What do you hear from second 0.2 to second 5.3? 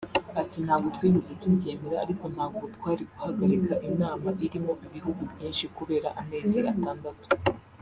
Ati “Ntabwo twigeze tubyemera ariko ntabwo twari guhagarika inama irimo ibihugu